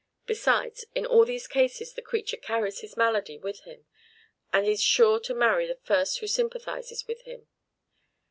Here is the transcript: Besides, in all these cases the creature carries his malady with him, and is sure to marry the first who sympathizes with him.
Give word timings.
Besides, 0.25 0.85
in 0.95 1.05
all 1.05 1.25
these 1.25 1.45
cases 1.47 1.93
the 1.93 2.01
creature 2.01 2.35
carries 2.35 2.79
his 2.79 2.97
malady 2.97 3.37
with 3.37 3.59
him, 3.65 3.85
and 4.51 4.65
is 4.65 4.81
sure 4.81 5.19
to 5.19 5.35
marry 5.35 5.67
the 5.67 5.75
first 5.83 6.21
who 6.21 6.25
sympathizes 6.27 7.05
with 7.05 7.21
him. 7.21 7.47